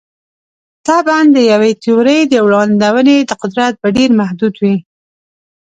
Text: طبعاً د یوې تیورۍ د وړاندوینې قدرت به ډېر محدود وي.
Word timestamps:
طبعاً 0.87 1.21
د 1.35 1.37
یوې 1.51 1.71
تیورۍ 1.83 2.19
د 2.27 2.33
وړاندوینې 2.45 3.17
قدرت 3.41 3.73
به 3.81 3.87
ډېر 3.97 4.09
محدود 4.19 4.53
وي. 4.61 4.75